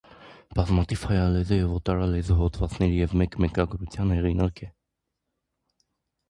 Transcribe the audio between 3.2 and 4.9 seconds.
մեկ մենագրության հեղինակ է։